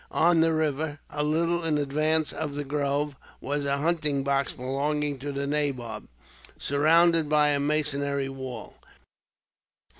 On 0.09 0.41
the 0.41 0.51
river 0.51 0.87
bank, 0.87 0.99
a 1.11 1.23
little 1.23 1.63
in 1.63 1.77
advance 1.77 2.33
of 2.33 2.55
the 2.55 2.63
grove, 2.63 3.15
was 3.39 3.67
a 3.67 3.77
hunting 3.77 4.23
box 4.23 4.51
belonging 4.51 5.19
to 5.19 5.31
the 5.31 5.45
nabob, 5.45 6.07
surrounded 6.57 7.29
by 7.29 7.49
a 7.49 7.59
masonry 7.59 8.27
wall. 8.29 8.77